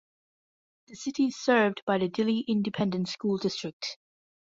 The 0.87 0.95
city 0.95 1.25
is 1.27 1.37
served 1.39 1.83
by 1.85 1.99
the 1.99 2.09
Dilley 2.09 2.43
Independent 2.47 3.07
School 3.07 3.37
District. 3.37 3.99